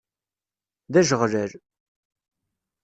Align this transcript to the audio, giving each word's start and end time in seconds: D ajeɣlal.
D 0.93 0.95
ajeɣlal. 0.99 1.51